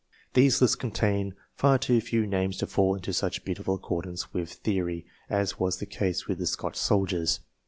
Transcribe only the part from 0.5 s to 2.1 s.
lists contain far too